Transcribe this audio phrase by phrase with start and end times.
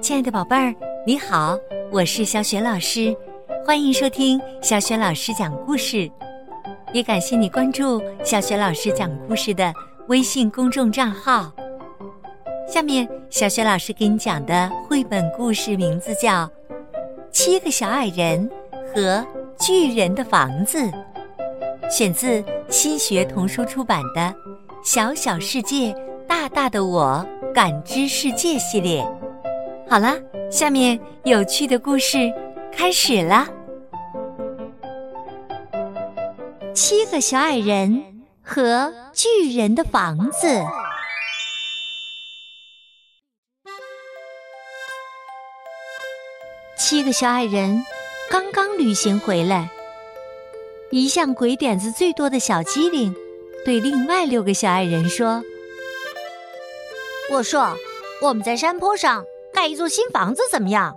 [0.00, 1.58] 亲爱的宝贝儿，你好，
[1.90, 3.14] 我是小雪老师，
[3.66, 6.10] 欢迎收听小雪老师讲故事，
[6.92, 9.72] 也感谢你关注小雪老师讲故事的
[10.06, 11.52] 微信公众账号。
[12.68, 16.46] 下面，小雪老师给你讲的绘本故事名字叫
[17.32, 18.48] 《七个小矮人
[18.94, 19.26] 和
[19.58, 20.78] 巨人的房子》，
[21.90, 24.20] 选自新学童书出版的
[24.84, 25.94] 《小小世界，
[26.26, 29.04] 大大的我感知世界》系列。
[29.90, 30.14] 好了，
[30.50, 32.30] 下面有趣的故事
[32.70, 33.48] 开始了。
[36.74, 40.46] 七个小矮人和巨人的房子。
[46.76, 47.82] 七个小矮人
[48.30, 49.70] 刚刚旅行回来，
[50.90, 53.14] 一向鬼点子最多的小机灵
[53.64, 55.42] 对另外六个小矮人说
[57.32, 57.74] ：“我说，
[58.20, 59.24] 我们在山坡上。”
[59.58, 60.96] 盖一座新房子怎么样？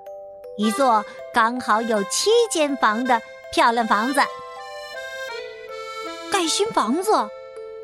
[0.56, 3.20] 一座刚好有七间房的
[3.52, 4.22] 漂亮房子。
[6.32, 7.10] 盖新房子，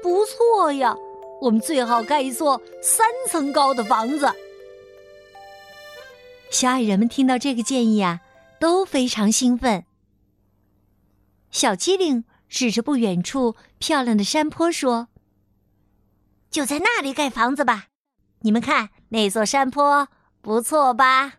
[0.03, 0.95] 不错呀！
[1.41, 4.31] 我们最好盖一座三层高的房子。
[6.51, 8.21] 小矮人们听到这个建议啊，
[8.59, 9.83] 都非常兴奋。
[11.49, 15.07] 小机灵指着不远处漂亮的山坡说
[16.51, 17.87] ：“就在那里盖房子吧！
[18.41, 20.09] 你们看那座山坡。”
[20.41, 21.33] 不错吧？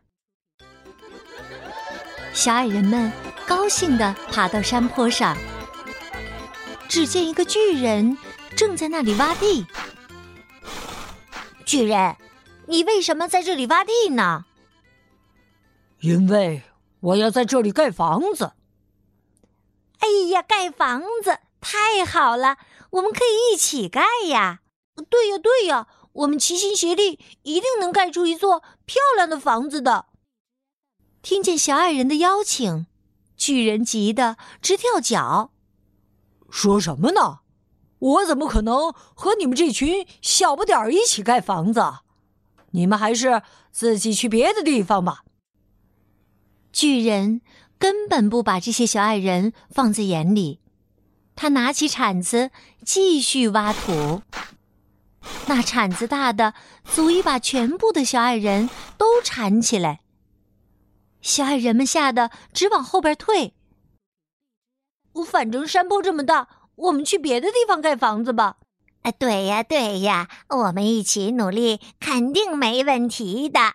[2.34, 3.10] 小矮人们
[3.46, 5.36] 高兴地爬到山坡上，
[6.88, 8.16] 只见一个巨人
[8.56, 9.66] 正在那里挖地。
[11.64, 12.16] 巨人，
[12.66, 14.44] 你为什么在这里挖地呢？
[16.00, 16.62] 因为
[17.00, 18.52] 我要在这里盖房子。
[19.98, 22.58] 哎呀，盖房子太好了，
[22.91, 24.60] 我们可以一起盖呀！
[25.10, 25.88] 对呀，对呀。
[26.19, 30.06] 我们齐心协力，一定能盖出一座漂亮的房子的。
[31.22, 32.86] 听见小矮人的邀请，
[33.37, 35.53] 巨人急得直跳脚。
[36.50, 37.41] 说什么呢？
[37.98, 41.82] 我怎么可能和你们这群小不点儿一起盖房子？
[42.71, 45.25] 你们还是自己去别的地方吧。
[46.72, 47.42] 巨人
[47.78, 50.60] 根本不把这些小矮人放在眼里，
[51.37, 52.50] 他拿起铲子
[52.84, 54.22] 继续挖土。
[55.47, 60.00] 那铲子大的足以把全部的小矮人都铲起来。
[61.21, 63.55] 小矮人们吓得直往后边退。
[65.15, 68.56] 我反正山坡这么大，我们去别的地方盖房子吧。
[69.03, 73.75] 啊，对呀，对呀，我们一起努力，肯定没问题的。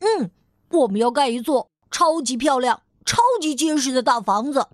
[0.00, 0.30] 嗯，
[0.70, 4.68] 我们要盖一座超级漂亮、超级结实的大房子，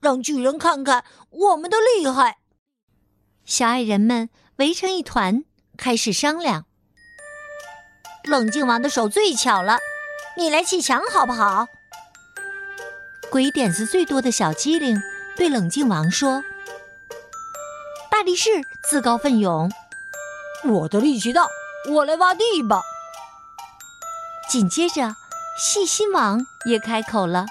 [0.00, 2.38] 让巨人看看我们的厉害。
[3.44, 5.44] 小矮人们围成一团。
[5.82, 6.64] 开始商量，
[8.22, 9.80] 冷静王的手最巧了，
[10.36, 11.66] 你来砌墙好不好？
[13.32, 15.02] 鬼点子最多的小机灵
[15.36, 16.44] 对冷静王说
[18.12, 18.48] ：“大力士
[18.88, 19.72] 自告奋勇，
[20.62, 21.48] 我的力气大，
[21.90, 22.80] 我来挖地吧。”
[24.48, 25.16] 紧接着，
[25.58, 27.46] 细心王也开口了：“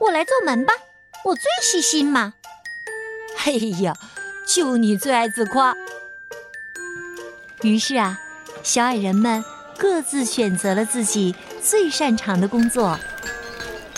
[0.00, 0.74] 我来做门吧，
[1.26, 2.34] 我最细心嘛。”
[3.38, 3.94] 嘿呀，
[4.44, 5.76] 就你最爱自夸。
[7.62, 8.18] 于是啊，
[8.62, 9.44] 小矮人们
[9.76, 12.98] 各自选择了自己最擅长的工作。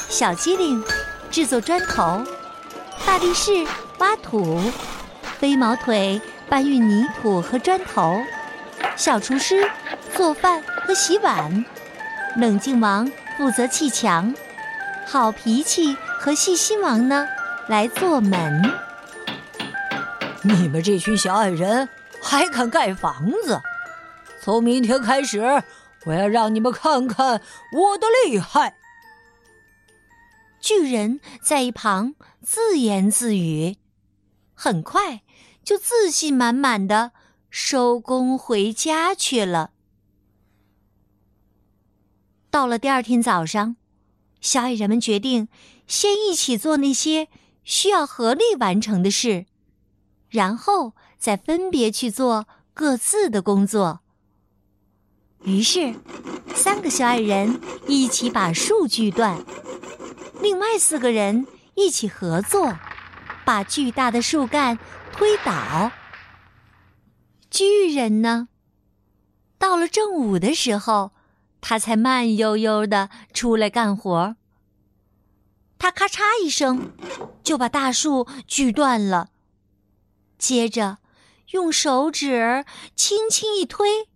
[0.09, 0.83] 小机灵
[1.31, 2.25] 制作砖头，
[3.07, 3.53] 大力士
[3.99, 4.61] 挖土，
[5.39, 8.21] 飞毛腿搬运泥土和砖头，
[8.97, 9.71] 小厨师
[10.15, 11.65] 做饭和洗碗，
[12.37, 14.35] 冷静王负责砌墙，
[15.07, 17.29] 好脾气和细心王呢
[17.69, 18.73] 来做门。
[20.43, 21.89] 你们这群小矮人！
[22.23, 23.61] 还敢盖房子？
[24.41, 25.41] 从明天开始，
[26.07, 28.77] 我要让你们看看我的厉害！
[30.61, 33.77] 巨人在一旁自言自语，
[34.55, 35.23] 很快
[35.65, 37.13] 就自信满满的
[37.51, 39.73] 收工回家去了。
[42.51, 43.77] 到了第二天早上，
[44.41, 45.49] 小矮人们决定
[45.87, 47.29] 先一起做那些
[47.65, 49.47] 需要合力完成的事，
[50.33, 50.95] 然后。
[51.23, 54.01] 再分别去做各自的工作。
[55.45, 55.95] 于是，
[56.53, 59.41] 三个小矮人一起把树锯断，
[60.41, 61.47] 另外四个人
[61.77, 62.77] 一起合作，
[63.45, 64.81] 把巨大的树干
[65.13, 65.93] 推倒。
[67.49, 68.49] 巨人呢，
[69.59, 71.13] 到了正午的时候，
[71.61, 74.35] 他才慢悠悠的出来干活。
[75.79, 76.91] 他咔嚓一声，
[77.45, 79.29] 就把大树锯断了，
[80.43, 80.99] 接着。
[81.53, 82.65] 用手指
[82.97, 84.09] 轻轻一推，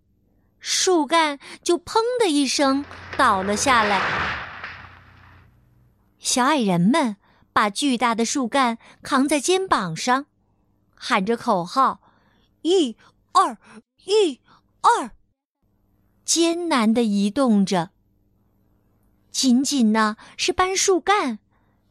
[0.58, 2.82] 树干就砰的一声
[3.16, 4.00] 倒了下来。
[6.18, 7.16] 小矮人们
[7.52, 10.26] 把巨大的树干扛在肩膀上，
[10.94, 12.00] 喊着口号
[12.62, 12.96] ：“一、
[13.32, 13.58] 二，
[14.06, 14.40] 一、
[14.80, 15.10] 二！”
[16.24, 17.90] 艰难的移动着。
[19.30, 21.38] 仅仅呢是搬树干，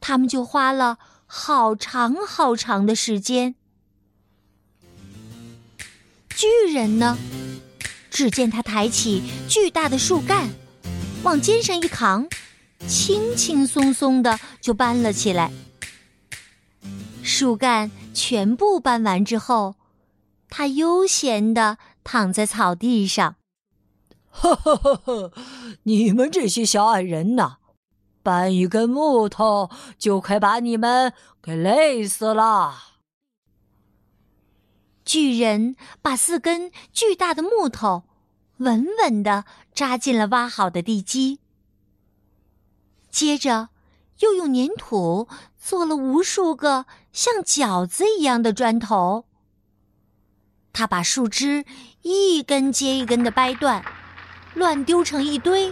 [0.02, 0.98] 他们就花了
[1.28, 3.56] 好长好长的时间。
[6.36, 7.18] 巨人呢？
[8.10, 10.50] 只见他抬起巨大的树干，
[11.24, 12.28] 往肩上一扛，
[12.88, 15.52] 轻轻松松的就搬了起来。
[17.24, 19.76] 树干全部搬完之后，
[20.50, 23.36] 他悠闲的躺在草地上。
[24.30, 25.32] 呵呵呵呵，
[25.84, 27.58] 你们这些小矮人呐，
[28.22, 32.95] 搬一根木头就快把你们给累死了。
[35.06, 38.06] 巨人把四根巨大的木头
[38.58, 41.40] 稳稳地扎进了挖好的地基，
[43.12, 43.70] 接着
[44.20, 49.26] 又用粘土做了无数个像饺子一样的砖头。
[50.74, 51.66] 他把树枝
[52.02, 53.86] 一根接一根的掰断，
[54.56, 55.72] 乱丢成一堆。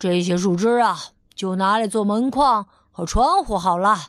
[0.00, 0.98] 这些树枝啊，
[1.34, 4.08] 就拿来做门框和窗户好了。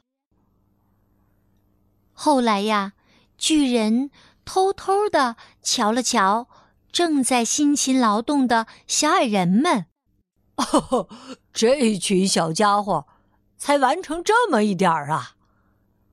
[2.11, 2.93] 后来呀。
[3.37, 4.09] 巨人
[4.43, 6.47] 偷偷的瞧了瞧
[6.91, 9.87] 正在辛勤劳动的小矮人们，
[10.55, 11.09] 哦，
[11.51, 13.07] 这群小家伙
[13.57, 15.31] 才完成这么一点儿啊！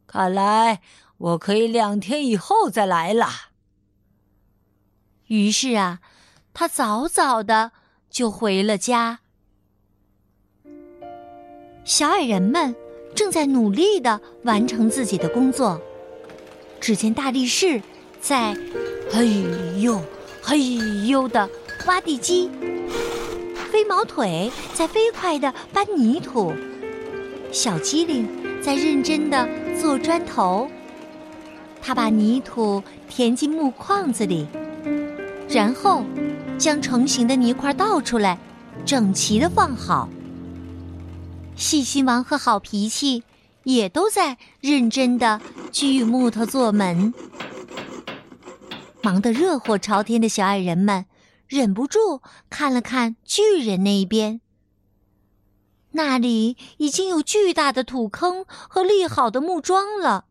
[0.06, 0.80] 看来
[1.18, 3.28] 我可以两天以后再来了。
[5.28, 6.00] 于是啊，
[6.52, 7.72] 他早早的
[8.10, 9.20] 就回了家。
[11.84, 12.74] 小矮人们
[13.14, 15.80] 正在努力的完成自己的工作。
[16.82, 17.80] 只见大力士
[18.20, 18.56] 在
[19.08, 19.44] 嘿
[19.78, 20.02] 呦
[20.42, 20.58] 嘿
[21.06, 21.48] 呦的
[21.86, 22.50] 挖地基，
[23.70, 26.52] 飞毛腿在飞快的搬泥土，
[27.52, 28.28] 小机灵
[28.60, 29.48] 在认真的
[29.80, 30.68] 做砖头。
[31.80, 34.48] 他把泥土填进木框子里，
[35.48, 36.02] 然后
[36.58, 38.36] 将成型的泥块倒出来，
[38.84, 40.08] 整齐的放好。
[41.54, 43.22] 细心王和好脾气。
[43.64, 47.14] 也都在认真的锯木头做门，
[49.02, 51.06] 忙得热火朝天的小矮人们
[51.46, 52.20] 忍不住
[52.50, 54.40] 看了看巨人那一边，
[55.92, 60.26] 那里已经有巨大的土坑和立好的木桩了，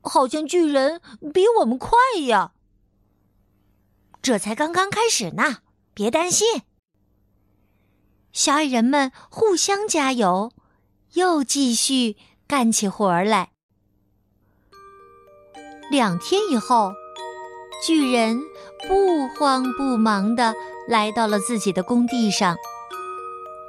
[0.00, 1.00] 好像巨人
[1.32, 1.96] 比我们快
[2.26, 2.52] 呀。
[4.20, 5.58] 这才刚刚开始呢，
[5.94, 6.62] 别担心。
[8.32, 10.52] 小矮人们互相加油。
[11.14, 12.16] 又继续
[12.46, 13.50] 干起活儿来。
[15.90, 16.92] 两天以后，
[17.84, 18.40] 巨人
[18.86, 20.54] 不慌不忙的
[20.86, 22.56] 来到了自己的工地上。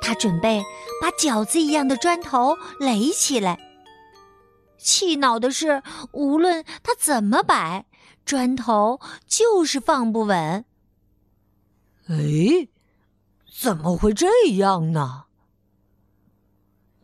[0.02, 0.64] 他准备
[1.02, 3.60] 把饺子一样的砖头垒起来。
[4.78, 7.86] 气恼的是，无论他怎么摆，
[8.26, 10.66] 砖头就是放不稳。
[12.08, 12.68] 哎，
[13.60, 14.28] 怎么会这
[14.58, 15.26] 样呢？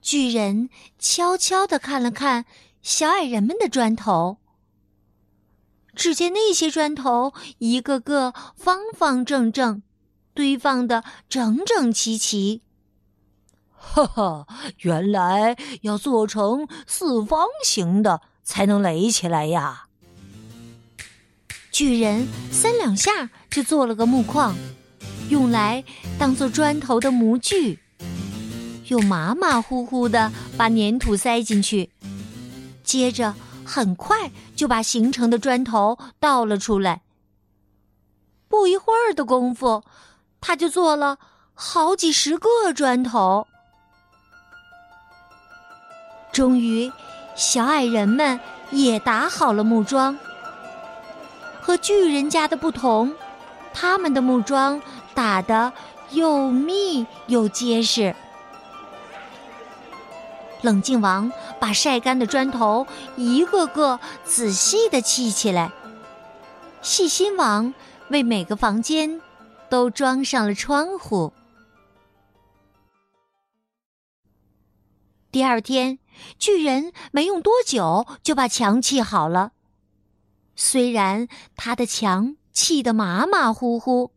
[0.06, 0.70] 巨人
[1.00, 2.46] 悄悄地看了看
[2.84, 4.38] 小矮人们的砖头，
[5.96, 9.82] 只见那些砖头一个个方方正正，
[10.36, 12.62] 堆放的整整齐齐。
[13.76, 14.48] 哈哈，
[14.82, 19.88] 原来要做成四方形的才能垒起来呀！
[21.72, 24.56] 巨人三两下就做了个木框，
[25.30, 25.84] 用来
[26.20, 27.80] 当做砖头的模具。
[28.88, 31.90] 又马马虎虎的把粘土塞进去，
[32.84, 33.34] 接着
[33.66, 37.02] 很快就把形成的砖头倒了出来。
[38.48, 39.84] 不一会儿的功夫，
[40.40, 41.18] 他就做了
[41.54, 43.48] 好几十个砖头。
[46.32, 46.92] 终于，
[47.36, 48.40] 小矮人们
[48.72, 50.18] 也打好了木桩。
[51.62, 53.16] 和巨人家的不同，
[53.74, 54.80] 他们的木桩
[55.16, 55.74] 打得
[56.12, 58.16] 又密又结实。
[60.66, 65.72] 冷静王把晒干的砖头一个个仔细的砌起来。
[66.82, 67.74] 细心王
[68.10, 69.22] 为每个房间
[69.70, 71.32] 都装上了窗户。
[75.32, 76.00] 第二天，
[76.40, 79.52] 巨人没用多久就把墙砌好了。
[80.56, 84.12] 虽然他的墙砌得马马虎虎，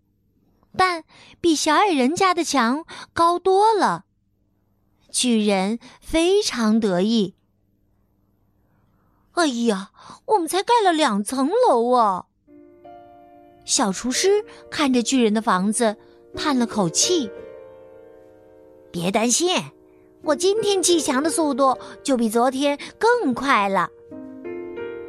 [0.77, 1.05] 但
[1.41, 4.05] 比小矮人家的墙高多了。
[5.11, 7.35] 巨人非常得意。
[9.33, 9.91] 哎呀，
[10.27, 12.27] 我们才盖了两层楼啊！
[13.65, 15.97] 小厨师看着巨人的房子，
[16.35, 17.31] 叹了口气
[18.91, 19.57] ：“别担心，
[20.23, 23.91] 我今天砌墙的速度就比昨天更快了。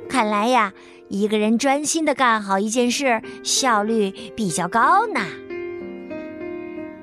[0.08, 0.74] 看来呀，
[1.08, 5.22] 一个人专心的干好一件事，效率比较高呢。”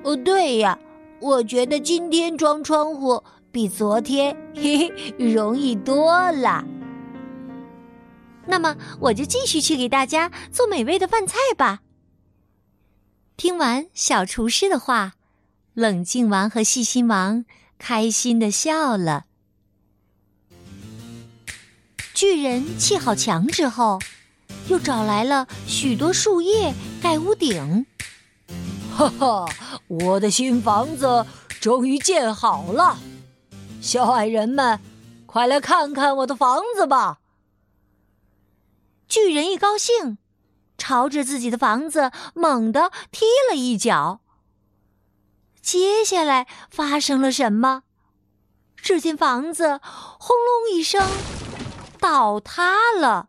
[0.05, 0.79] 哦，对呀，
[1.21, 6.65] 我觉得今天装窗户比昨天 嘿嘿容易多了。
[8.47, 11.81] 那么，我就继续去给大家做美味的饭菜吧。
[13.37, 15.15] 听完小厨师的话，
[15.75, 17.45] 冷静王和细心王
[17.79, 19.25] 开心的笑了。
[22.15, 23.99] 巨人砌好墙之后，
[24.69, 27.85] 又找来了许多树叶盖屋顶。
[28.97, 29.45] 哈哈，
[29.89, 31.25] 我的新房子
[31.61, 32.99] 终于建好了！
[33.81, 34.81] 小矮人们，
[35.27, 37.21] 快来看看我的房子吧！
[39.07, 40.19] 巨人一高兴，
[40.77, 44.21] 朝着自己的房子猛地踢了一脚。
[45.63, 47.85] 接下来发生了什么？
[48.77, 49.81] 只见房子
[50.19, 51.07] 轰隆一声
[52.01, 53.29] 倒塌了。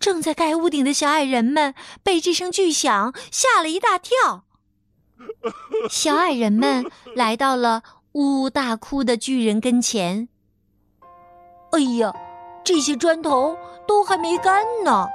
[0.00, 4.46] 正在盖屋顶的小矮人们被这声巨响吓了一大跳。
[5.90, 6.84] 小矮人们
[7.14, 7.82] 来到了
[8.12, 10.28] 呜呜大哭的巨人跟前。
[11.72, 12.12] 哎呀，
[12.64, 13.56] 这些砖头！
[13.86, 15.08] 都还没干呢，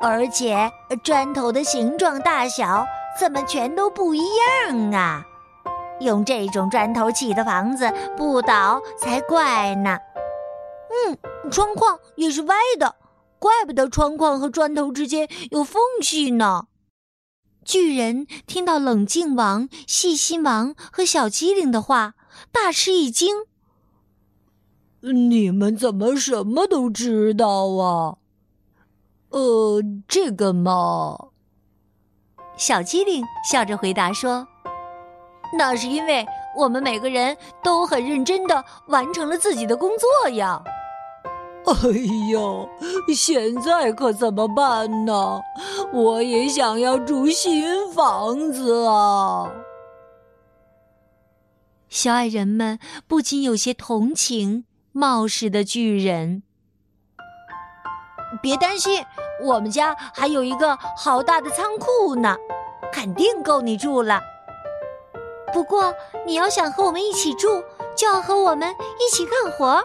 [0.00, 0.70] 而且
[1.02, 2.86] 砖头的形状大小
[3.18, 4.20] 怎么全都不一
[4.68, 5.24] 样啊？
[5.98, 9.98] 用这种砖头砌的房子不倒才怪呢。
[11.08, 11.18] 嗯，
[11.50, 12.94] 窗框也是歪的，
[13.40, 16.68] 怪不得窗框和砖头之间有缝隙呢。
[17.64, 22.14] 巨人听到冷静王、细心王和小机灵的话，
[22.52, 23.46] 大吃一惊。
[25.00, 28.16] 你们怎么什么都知道啊？
[29.30, 31.28] 呃，这个嘛，
[32.56, 34.46] 小机灵笑着回答说
[35.58, 36.24] ：“那是因为
[36.56, 40.62] 我们每个人都很认真的完成了自己的工作呀。”
[41.66, 41.90] 哎
[42.30, 42.68] 呦，
[43.14, 45.40] 现在可怎么办呢？
[45.92, 49.50] 我也想要住新房子啊！
[51.88, 54.64] 小矮人们不禁有些同情。
[54.96, 56.44] 冒失的巨人，
[58.40, 59.04] 别担心，
[59.42, 62.36] 我们家还有一个好大的仓库呢，
[62.92, 64.20] 肯定够你住了。
[65.52, 65.92] 不过，
[66.24, 67.64] 你要想和我们一起住，
[67.96, 69.84] 就要和我们一起干活。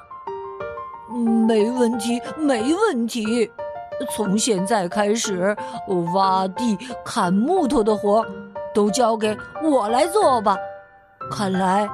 [1.19, 3.51] 没问题，没问题。
[4.15, 5.55] 从现在开始，
[6.13, 8.25] 挖地、砍木头的活
[8.73, 10.57] 都交给我来做吧。
[11.31, 11.89] 看来。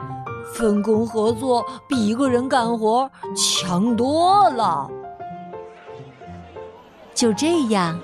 [0.53, 4.87] 分工合作比一个人干活强多了。
[7.15, 7.99] 就这样，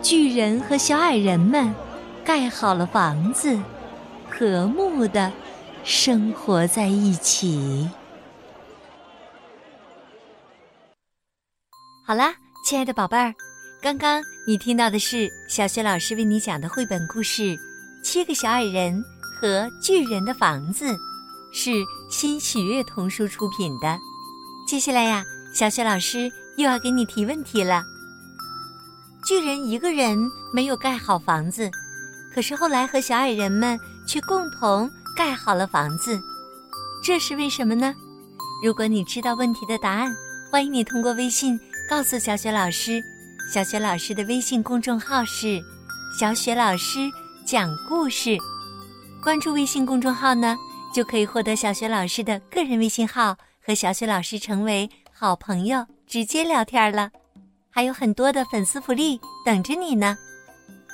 [0.00, 1.74] 巨人和小矮人们
[2.24, 3.60] 盖好了房子，
[4.30, 5.30] 和睦的
[5.84, 7.90] 生活在一起。
[12.06, 13.34] 好啦，亲爱的宝贝儿，
[13.80, 17.42] 刚刚你听到的是小雪老师为你讲的绘本故事
[18.02, 19.02] 《七个小矮人
[19.40, 20.84] 和巨人的房子》。
[21.50, 21.70] 是
[22.10, 23.98] 新喜悦童书出品的。
[24.68, 27.82] 接下来呀，小雪老师又要给你提问题了。
[29.26, 30.18] 巨人一个人
[30.52, 31.70] 没有盖好房子，
[32.34, 36.20] 可是后来和小矮人们却共同盖好了房子，
[37.02, 37.94] 这是为什么呢？
[38.62, 40.14] 如果你知道问题的答案，
[40.50, 43.02] 欢迎你通过微信告诉小雪老师。
[43.52, 45.62] 小雪老师的微信公众号是
[46.18, 46.98] “小雪老师
[47.44, 48.38] 讲故事”，
[49.22, 50.56] 关注微信公众号呢。
[50.94, 57.10] 就可以获得小雪老师的个人微信号，和小雪老师成为好朋友，直接聊天了，
[57.68, 60.16] 还有很多的粉丝福利等着你呢。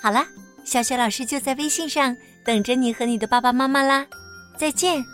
[0.03, 0.27] 好了，
[0.65, 4.07] 小雪老师就在微信上等着你和你的爸爸妈妈啦，
[4.57, 5.05] 再见。